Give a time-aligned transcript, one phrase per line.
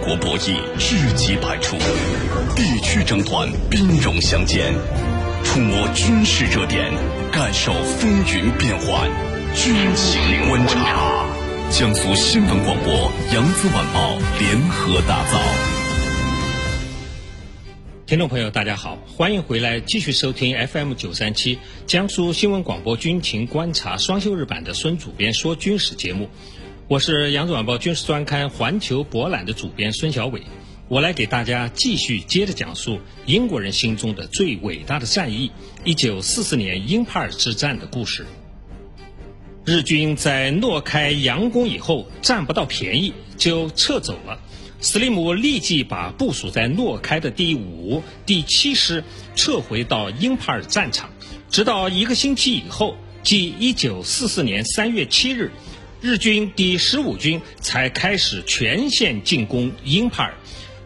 [0.00, 1.76] 国博弈知己百出，
[2.56, 4.72] 地区争端兵戎相见，
[5.44, 6.90] 触摸军事热点，
[7.30, 9.10] 感受风云变幻，
[9.54, 11.26] 军情观察。
[11.70, 15.38] 江苏新闻广播、扬子晚报联合打造。
[18.06, 26.28] 听众朋友，大家好，欢迎回来继续收听 FM 九三七江苏新闻广播军情观察双休日版的孙主编说军事节目。
[26.90, 30.42] 我是扬子晚报军事专刊《环球博览》的主编孙小伟，
[30.88, 35.52] 我来给大家继续接着讲述英国人心中的最伟大的战役——
[35.86, 38.26] 一九四四年英帕尔之战的故事。
[39.64, 44.40] 日军在诺开佯攻以后，占不到便宜就撤走了。
[44.80, 49.04] 斯利姆立即把部署在诺开的第五、第七师
[49.36, 51.10] 撤回到英帕尔战场，
[51.50, 55.52] 直到一个星期以后，即一九四四年三月七日。
[56.02, 60.34] 日军第十五军才开始全线进攻英帕尔，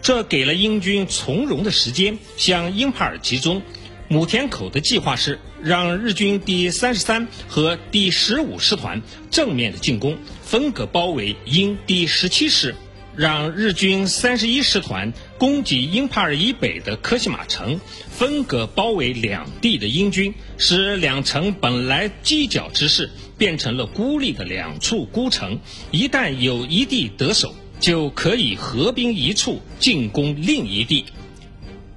[0.00, 3.60] 这给了英军从容的时间向英帕尔集中。
[4.08, 12.74] 母田口的计划是让日军第三十三和第十五师团正面的进攻，分割包围英第十七师，
[13.14, 17.78] 让日军三十一师团攻击英帕尔以北的科西马城，
[18.10, 23.10] 分割包围两地的英军，使两城本来犄角之势。
[23.38, 25.58] 变成了孤立的两处孤城，
[25.90, 31.04] 一旦有一地得手，就可以合兵一处进攻另一地。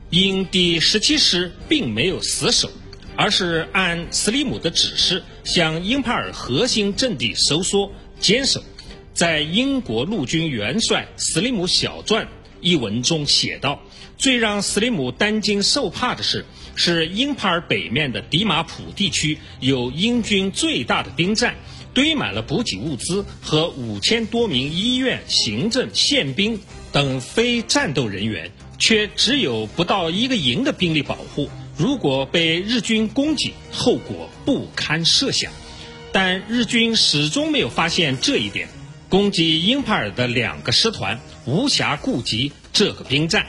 [0.09, 2.71] 英第十七师并没有死守，
[3.15, 8.63] 而是按斯利姆的指示向英帕尔核心阵地收缩坚守。
[9.13, 12.27] 在英国陆军元帅斯利姆小传
[12.61, 13.81] 一文中写道
[14.17, 21.55] ：“最让斯利姆担惊受怕的是。”是英帕尔北面的迪马普地区有英军最大的兵站，
[21.93, 26.59] 堆满了补给物资和五千多名医院、行政、宪兵
[26.91, 31.49] 等非战斗人员，却只有不到一个营的兵力保护。
[31.77, 35.51] 如果被日军攻击，后果不堪设想。
[36.11, 38.67] 但日军始终没有发现这一点，
[39.07, 43.47] 攻击英帕尔的两个师团无暇顾及这个兵站。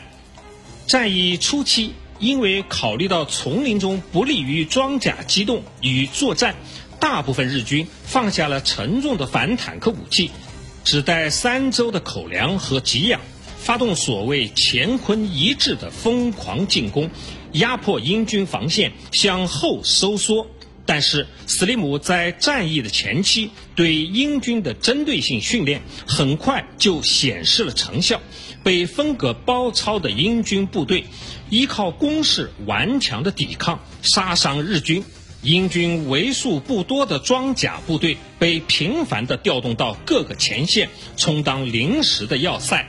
[0.86, 1.92] 战役初期。
[2.18, 6.54] 因为考虑到丛林中不利于装甲机动与作战，
[6.98, 10.30] 大部分日军放下了沉重的反坦克武器，
[10.84, 13.20] 只带三周的口粮和给养，
[13.58, 17.10] 发动所谓乾坤一致的疯狂进攻，
[17.52, 20.46] 压迫英军防线向后收缩。
[20.86, 28.22] 但是，斯利姆在战役的前期对英军的针对性训练很快就显示了成效。
[28.62, 31.04] 被分割包抄的英军部队，
[31.50, 35.04] 依靠攻势顽强的抵抗，杀伤日军。
[35.42, 42.88] 英军为数不多的装甲部队被频繁地调动到各个前线，充当临时的要塞。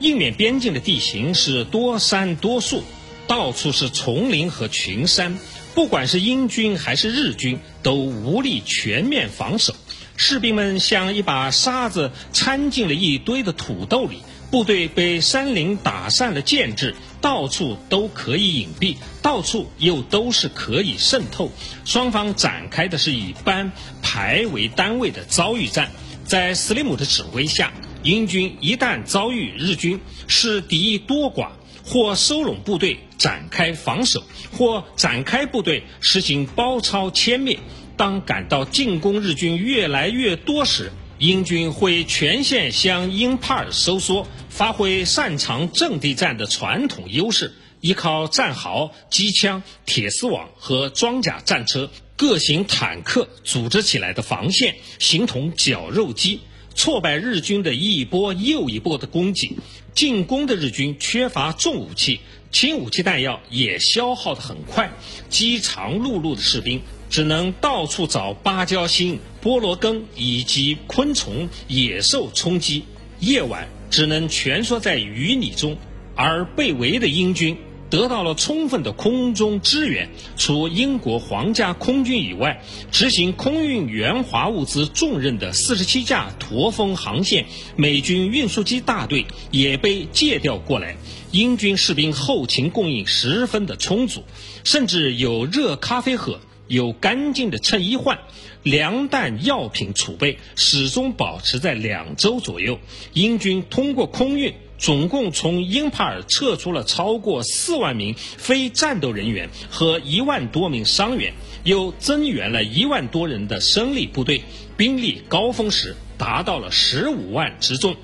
[0.00, 2.82] 印缅边境的地形是多山多树，
[3.26, 5.38] 到处是丛林和群山，
[5.74, 9.74] 不管是英军还是日军，都无力全面防守。
[10.16, 14.22] 士兵们像一把沙子掺进了一堆的土豆里。
[14.50, 21.50] 部队被山林打散了建制，到处都可以隐蔽，到处又都是可以渗透。
[21.84, 25.90] 双方展开的是以班排为单位的遭遇战。
[26.24, 27.72] 在斯利姆的指挥下，
[28.04, 29.98] 英军一旦遭遇日军，
[30.28, 31.48] 是敌意多寡，
[31.82, 34.22] 或收拢部队展开防守，
[34.52, 37.58] 或展开部队实行包抄歼灭。
[37.96, 56.40] 当感到进攻日军越来越多时，英军会全线向英帕尔收缩，发挥擅长阵地战的传统优势，依靠战壕、机枪、铁丝网和装甲战车、各型坦克组织起来的防线，形同绞肉机，
[56.74, 59.56] 挫败日军的一波又一波的攻击。
[59.94, 62.20] 进攻的日军缺乏重武器，
[62.50, 64.92] 轻武器弹药也消耗得很快，
[65.28, 66.80] 饥肠辘辘的士兵。
[67.10, 72.82] 只能到处找芭蕉心、菠萝根以及昆虫、野兽充饥，
[73.20, 75.76] 夜晚只能蜷缩在淤泥中。
[76.16, 77.56] 而被围的英军
[77.94, 82.60] 得到了充分的空中支援，除英国皇家空军以外，
[82.90, 87.46] 执行空运援华物资重任的四十七架驼峰航线
[87.76, 90.96] 美军运输机大队也被借调过来。
[91.30, 94.24] 英军士兵后勤供应十分的充足，
[94.64, 96.40] 甚至有热咖啡喝。
[96.66, 98.18] 有干净的衬衣换，
[98.62, 102.80] 粮弹药品储备始终保持在两周左右。
[103.12, 111.32] 英军通过空运，总共从英帕尔撤出了超过四万名非战斗人员和一万多名伤员，
[111.62, 114.42] 又增援了一万多人的生力部队，
[114.76, 117.96] 兵力高峰时达到了十五万之众。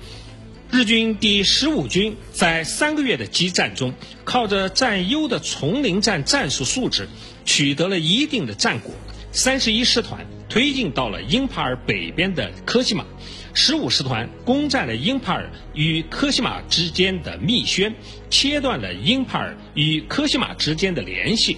[0.70, 3.92] 日军第十五军在三个月的激战中，
[4.24, 7.08] 靠着占优的丛林战战术素质，
[7.44, 8.92] 取得了一定的战果。
[9.32, 13.04] 三十一师团推进到了英帕尔北边的科西玛，
[13.52, 17.94] 十五师团攻占了英帕尔与科西玛之间的密宣，
[18.30, 21.56] 切断了英帕尔与科西玛之间的联系。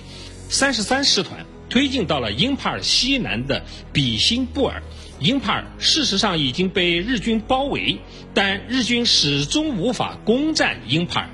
[0.49, 4.83] 三十三师团推进到了英帕尔西南的比辛布尔。
[5.21, 7.99] 英帕尔事实上已经被日军包围，
[8.35, 11.31] 但日军始终无法攻占英帕尔，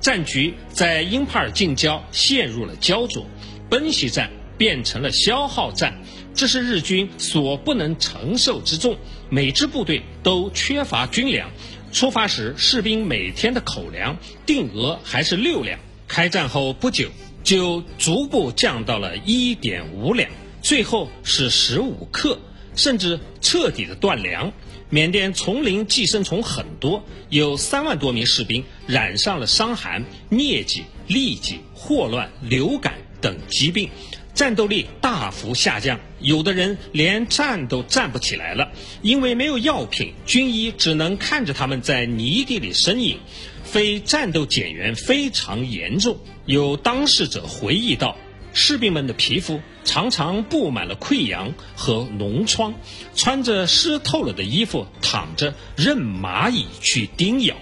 [0.00, 3.26] 战局在英帕尔近郊陷入了焦灼，
[3.68, 6.00] 奔袭战变成了消耗战，
[6.34, 8.96] 这是日军所不能承受之重。
[9.28, 11.50] 每支部队都缺乏军粮，
[11.92, 15.78] 出发时士兵每天的口粮定额还是六两，
[16.08, 17.10] 开战后不久
[17.42, 20.30] 就逐步降到了一点五两，
[20.62, 22.38] 最后是十五克。
[22.76, 24.52] 甚至彻底的断粮。
[24.90, 33.88] 缅甸丛林寄生虫很多，有三万多名士兵染上了伤寒、疟疾、痢疾、霍乱、流感等疾病，
[34.36, 35.98] 战斗力大幅下降。
[36.20, 38.70] 有的人连站都站不起来了，
[39.02, 43.18] 因为没有药品，军医只能看着他们在泥地里呻吟。
[43.64, 46.18] 非战斗减员非常严重。
[46.44, 48.16] 有当事者回忆道。
[48.58, 52.72] 士兵们的皮肤常常布满了溃疡和脓疮，
[53.14, 57.54] 穿着湿透了的衣服躺着，任蚂蚁去叮咬。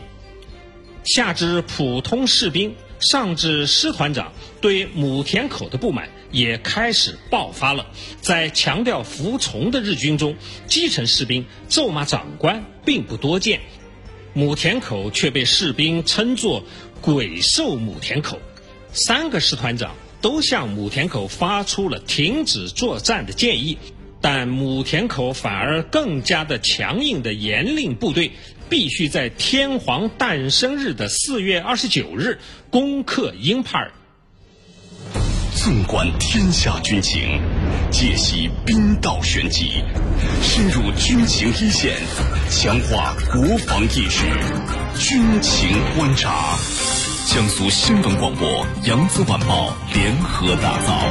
[1.03, 7.87] 下至普通士兵，上至师团长，对母田口的不满也开始爆发了。
[8.20, 10.37] 在强调服从的日军中，
[10.67, 13.61] 基层士兵咒骂长官并不多见，
[14.32, 16.64] 母田口却被士兵称作
[17.00, 18.38] “鬼兽母田口”。
[18.93, 19.94] 三个师团长。
[20.25, 23.76] 都向母田口发出了停止作战的建议，
[24.23, 28.31] 但母田口反而更加的强硬的严令部队
[28.69, 32.39] 必须在天皇诞生日的四月二十九日
[32.71, 33.93] 攻克英帕尔。
[35.55, 37.41] 纵观天下军情，
[37.91, 39.83] 解析兵道玄机，
[40.43, 41.97] 深入军情一线，
[42.51, 44.27] 强化国防意识，
[44.99, 46.59] 军情观察。
[47.27, 51.09] 江苏新闻广播、扬子晚报联合打造。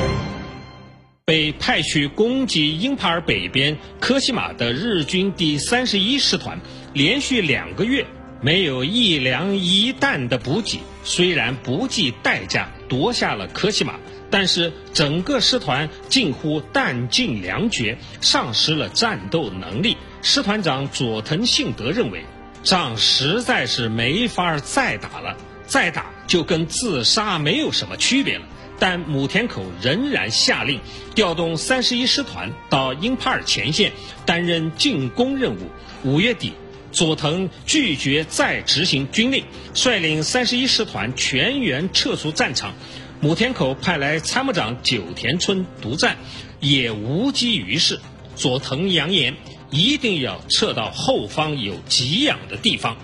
[1.26, 6.60] 被派去攻击英帕尔北边科西玛的日军第三十一师团，
[6.94, 8.06] 连续两个月
[8.42, 10.80] 没有一粮一弹的补给。
[11.04, 13.96] 虽然不计代价夺下了科西玛，
[14.30, 19.98] 但是整个师团近乎弹尽粮绝，丧失了战斗能力。
[20.22, 22.24] 师团长佐藤信德认为，
[22.64, 25.36] 仗实在是没法再打了。
[25.66, 28.46] 再打就跟自杀没有什么区别了，
[28.80, 30.80] 但母田口仍然下令
[31.16, 33.92] 调动三十一师团到英帕尔前线
[34.26, 35.70] 担任进攻任务。
[36.04, 36.54] 五月底，
[36.94, 39.44] 佐藤拒绝再执行军令，
[39.74, 42.74] 率领三十一师团全员撤出战场。
[43.20, 46.18] 母田口派来参谋长久田村督战，
[46.60, 48.00] 也无济于事。
[48.36, 49.36] 佐藤扬言
[49.72, 52.98] 一定要撤到后方有给养的地方。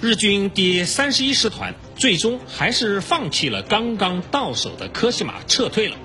[0.00, 5.96] 日军第三十一师团最终还是放弃了刚刚到手的科西玛，撤退了。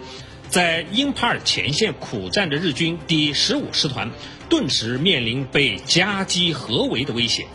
[0.50, 4.10] 在英帕尔前线苦战的日军第十五师团，
[4.50, 7.46] 顿时面临被夹击合围的危险。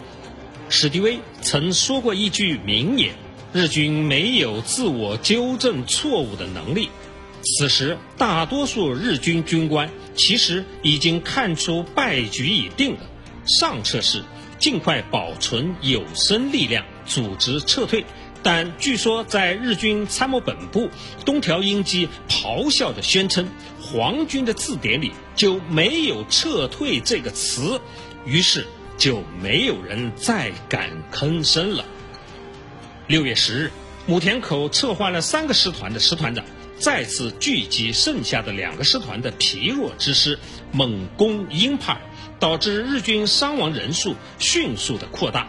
[0.69, 3.17] 史迪威曾说过一句名言
[3.53, 6.89] ：“日军没有自我纠正错误的能力。”
[7.58, 13.01] 此时，大多数日军军官其实已经看出败局已定了。
[13.44, 14.22] 上策是。
[14.56, 18.03] 尽快保存有生力量，组织撤退。
[18.44, 20.91] 但据说在日军参谋本部，
[21.24, 23.48] 东条英机咆哮地宣称，
[23.81, 27.81] 皇军的字典里就没有撤退这个词，
[28.27, 28.67] 于是
[28.98, 31.86] 就没有人再敢吭声了。
[33.06, 33.70] 六月十日，
[34.06, 36.44] 母田口策划了三个师团的师团长，
[36.79, 40.39] 再次聚集剩下的两个师团的疲弱之师，
[40.70, 41.98] 猛攻鹰派。
[42.41, 45.48] 导致日军伤亡人数迅速的扩大，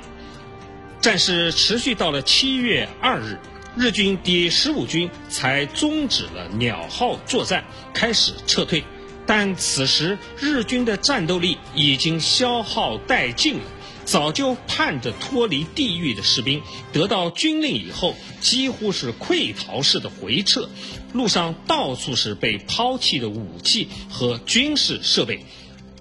[1.05, 3.37] 战事持续到了七月二日，
[3.77, 8.83] 日军第十五军才终止了鸟号作战，开始撤退。
[9.27, 13.61] 但此时日军的战斗力已经消耗殆尽了，
[14.03, 16.59] 早就盼着脱离地狱的士兵
[16.91, 20.67] 得到军令以后，几乎是溃逃式的回撤，
[21.13, 25.45] 路上到处是被抛弃的武器和军事设备。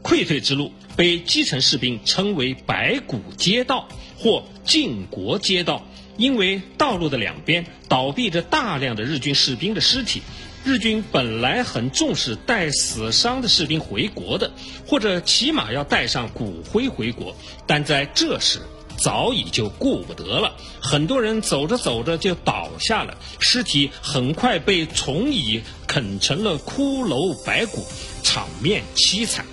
[0.02, 10.22] 溃退之路被基层士兵称为“白骨街道”或“晋国街道”，因为道路的两边倒闭着大量的日军士兵的尸体。
[10.64, 14.50] 日军本来很重视带死伤的士兵回国的，
[14.86, 18.60] 或者起码要带上骨灰回国，但在这时
[18.96, 27.84] 早已就顾不得了，很多人走着走着就倒下了，尸体很快被虫蚁啃成了骷髅白骨，
[28.22, 29.44] 场面凄惨。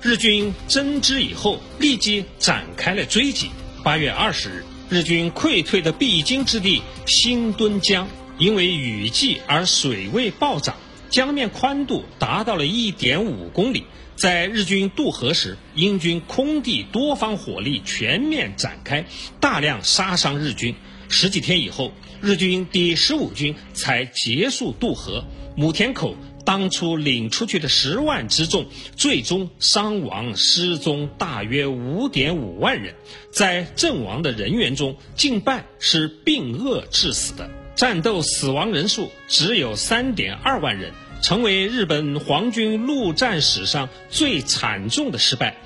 [0.00, 3.50] 日军侦知以后，立即展开了追击。
[3.84, 10.74] 八月二十日，日军溃退的必经之地新墩江，因为雨季而水位暴涨，
[11.10, 13.84] 江面宽度达到了一点五公里。
[14.16, 19.04] 在日军渡河时，英军空地多方火力全面展开，
[19.38, 20.74] 大量杀伤日军。
[21.10, 25.22] 十几天以后，日军第十五军才结束渡河。
[25.56, 32.94] 母田口当初领出去的十万之众，最终伤亡失踪大约五点五万人。
[33.32, 40.92] 在阵亡的人员中，近半是病厄致死的，战斗死亡人数只有三点二万人。
[41.22, 45.56] 成为日本皇军陆战史上最惨重的失败，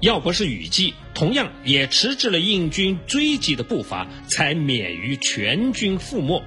[0.00, 6.44] 要不是雨季，同样也迟滞了印军追击的步伐，才免于全军覆没。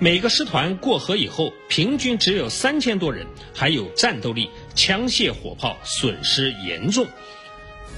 [0.00, 7.06] 每个师团过河以后，平均只有三千多人，还有战斗力，枪械火炮损失严重。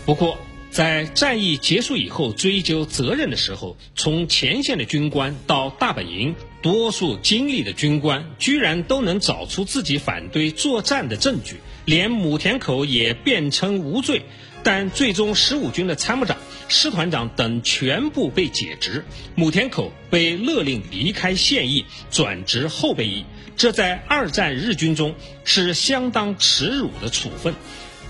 [0.04, 0.38] 不过，
[0.70, 14.22] 在战役结束以后追究责任的时候，从前线的军官到大本营，多数经历的军官居然都能找出自己反对作战的证据，连母田口也辩称无罪。
[14.66, 19.04] 但最终十五军的参谋长、师团长等全部被解职，
[19.36, 23.24] 母田口被勒令离开现役，转职后备役。
[23.56, 27.54] 这在二战日军中是相当耻辱的处分。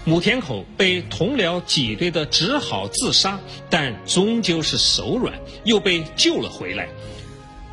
[0.06, 6.88] 母田口被同僚挤兑的只好自杀，但终究是手软，又被救了回来。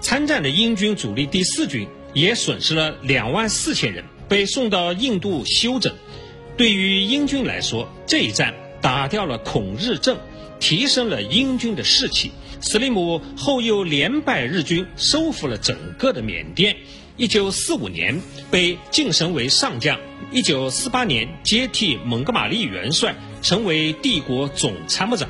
[0.02, 5.96] 参战的英军主力第四军也损失了两万四千人，被送到印度休整。
[6.58, 10.18] 对于英军来说，这一战打掉了孔日正，
[10.60, 12.32] 提升了英军的士气。
[12.60, 16.76] 司令姆后又连败日军，收复了整个的缅甸。
[17.16, 18.20] 一九四五年
[18.52, 19.98] 被晋升为上将。
[20.32, 25.30] 一九四八年接替蒙哥马利元帅，成为帝国总参谋长。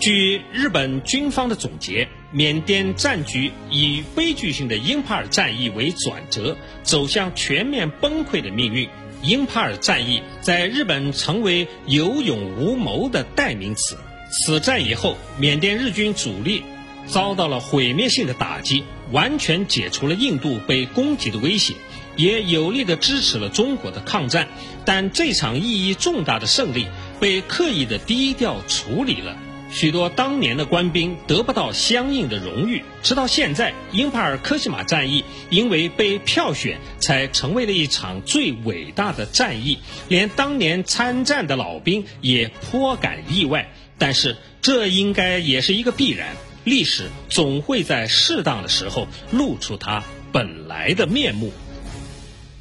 [0.00, 8.88] 据日本军方的总结，缅甸战局以悲剧性的英帕尔战役为转折，走向全面崩溃的命运。
[9.24, 13.96] 英帕尔战役在日本成为有勇无谋的代名词。
[14.30, 16.62] 此战以后，缅甸日军主力
[17.06, 21.74] 遭到了毁灭性的打击，完全解除了印度被攻击的威胁。
[22.16, 24.46] 也有力地支持了中国的抗战，
[24.84, 26.86] 但这场意义重大的胜利
[27.18, 29.36] 被刻意的低调处理了，
[29.74, 32.84] 许多当年的官兵得不到相应的荣誉。
[33.02, 43.68] 直到现在，英帕尔科西玛战役因为被票选，才成为了一场最伟大的战役，连当年参战的老兵也颇感意外。
[43.98, 51.52] 但是，这应该也是一个必然，历史总会在适当的时候露出它本来的面目。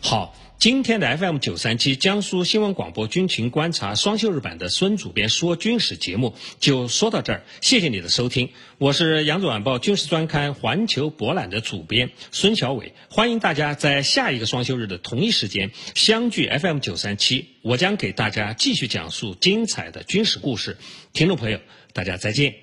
[0.02, 20.78] 好，今天的 FM 九三七江苏新闻广播军情观察双休日版的孙主编说军事节目就说到这儿，谢谢你的收听，我是扬子晚报军事专刊环球博览的主编孙小伟，欢迎大家在下一个双休日的同一时间相聚 FM 九三七，我将给大家继续讲述精彩的军事故事，
[21.12, 21.60] 听众朋友，
[21.92, 22.56] 大家再见。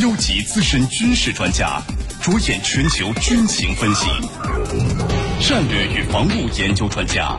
[0.00, 1.82] 优级资深军事专家，
[2.22, 5.11] 着眼全球军情分析。
[5.42, 7.36] 战略与防务研究专家，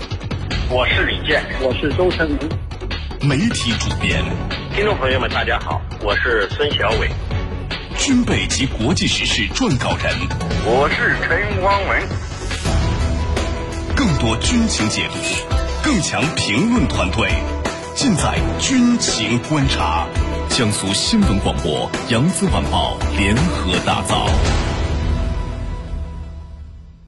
[0.70, 2.38] 我是李健，我是周成明。
[3.22, 4.22] 媒体主编，
[4.76, 7.10] 听众朋友们，大家好，我是孙小伟。
[7.98, 10.14] 军备及国际时事撰稿人，
[10.66, 12.04] 我是陈光文。
[13.96, 15.16] 更多军情解读，
[15.82, 17.32] 更强评论团队，
[17.96, 20.06] 尽在军情观察。
[20.50, 24.28] 江苏新闻广播、扬子晚报联合打造。